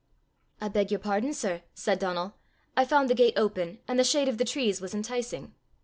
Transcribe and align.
"I 0.59 0.67
beg 0.67 0.89
your 0.89 0.99
pardon, 0.99 1.31
sir," 1.31 1.61
said 1.75 1.99
Donal. 1.99 2.33
"I 2.75 2.85
found 2.85 3.07
the 3.07 3.13
gate 3.13 3.35
open, 3.37 3.81
and 3.87 3.99
the 3.99 4.03
shade 4.03 4.27
of 4.29 4.39
the 4.39 4.45
trees 4.45 4.81
was 4.81 4.95
enticing." 4.95 5.53